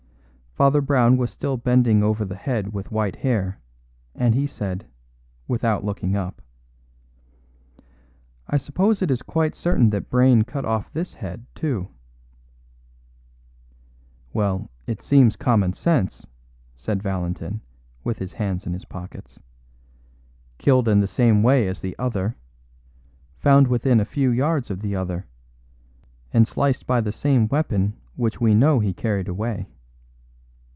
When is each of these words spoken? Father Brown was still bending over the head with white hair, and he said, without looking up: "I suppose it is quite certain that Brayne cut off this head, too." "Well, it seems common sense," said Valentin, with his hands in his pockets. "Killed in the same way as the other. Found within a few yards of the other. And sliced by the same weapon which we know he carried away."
Father 0.53 0.81
Brown 0.81 1.15
was 1.15 1.31
still 1.31 1.55
bending 1.55 2.03
over 2.03 2.25
the 2.25 2.35
head 2.35 2.73
with 2.73 2.91
white 2.91 3.15
hair, 3.15 3.61
and 4.13 4.35
he 4.35 4.45
said, 4.45 4.85
without 5.47 5.85
looking 5.85 6.17
up: 6.17 6.41
"I 8.49 8.57
suppose 8.57 9.01
it 9.01 9.09
is 9.09 9.21
quite 9.21 9.55
certain 9.55 9.91
that 9.91 10.09
Brayne 10.09 10.41
cut 10.43 10.65
off 10.65 10.91
this 10.91 11.13
head, 11.13 11.45
too." 11.55 11.87
"Well, 14.33 14.69
it 14.87 15.01
seems 15.01 15.37
common 15.37 15.71
sense," 15.71 16.27
said 16.75 17.01
Valentin, 17.01 17.61
with 18.03 18.19
his 18.19 18.33
hands 18.33 18.67
in 18.67 18.73
his 18.73 18.83
pockets. 18.85 19.39
"Killed 20.57 20.89
in 20.89 20.99
the 20.99 21.07
same 21.07 21.41
way 21.43 21.65
as 21.69 21.79
the 21.79 21.95
other. 21.97 22.35
Found 23.37 23.69
within 23.69 24.01
a 24.01 24.05
few 24.05 24.29
yards 24.31 24.69
of 24.69 24.81
the 24.81 24.97
other. 24.97 25.25
And 26.33 26.45
sliced 26.45 26.85
by 26.85 26.99
the 26.99 27.13
same 27.13 27.47
weapon 27.47 27.93
which 28.17 28.41
we 28.41 28.53
know 28.53 28.79
he 28.81 28.93
carried 28.93 29.29
away." 29.29 29.69